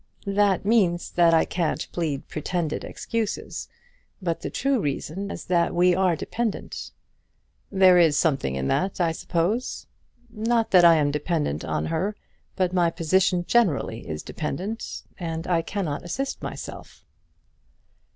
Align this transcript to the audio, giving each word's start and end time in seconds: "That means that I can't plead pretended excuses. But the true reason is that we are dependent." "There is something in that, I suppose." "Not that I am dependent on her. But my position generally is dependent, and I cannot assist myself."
"That 0.25 0.65
means 0.65 1.11
that 1.11 1.31
I 1.31 1.45
can't 1.45 1.87
plead 1.91 2.27
pretended 2.27 2.83
excuses. 2.83 3.69
But 4.19 4.41
the 4.41 4.49
true 4.49 4.79
reason 4.79 5.29
is 5.29 5.45
that 5.45 5.75
we 5.75 5.93
are 5.93 6.15
dependent." 6.15 6.89
"There 7.71 7.99
is 7.99 8.17
something 8.17 8.55
in 8.55 8.67
that, 8.67 8.99
I 8.99 9.11
suppose." 9.11 9.85
"Not 10.31 10.71
that 10.71 10.83
I 10.83 10.95
am 10.95 11.11
dependent 11.11 11.63
on 11.63 11.85
her. 11.85 12.15
But 12.55 12.73
my 12.73 12.89
position 12.89 13.45
generally 13.45 14.07
is 14.07 14.23
dependent, 14.23 15.03
and 15.19 15.45
I 15.45 15.61
cannot 15.61 16.01
assist 16.03 16.41
myself." 16.41 17.05